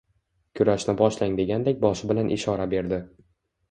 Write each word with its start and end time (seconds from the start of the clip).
Kurashni 0.59 0.95
boshlang 1.03 1.37
degandek 1.43 1.79
boshi 1.87 2.13
bilan 2.15 2.37
ishora 2.41 2.71
berdi. 2.77 3.05